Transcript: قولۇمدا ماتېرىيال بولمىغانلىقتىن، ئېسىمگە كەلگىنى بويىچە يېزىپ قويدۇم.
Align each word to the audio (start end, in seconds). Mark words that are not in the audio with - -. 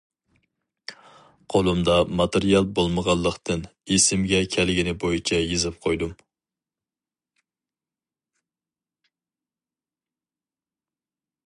قولۇمدا 1.53 1.97
ماتېرىيال 2.21 2.65
بولمىغانلىقتىن، 2.79 3.61
ئېسىمگە 3.97 4.41
كەلگىنى 4.55 4.95
بويىچە 5.05 5.43
يېزىپ 5.51 5.79
قويدۇم. 5.87 6.17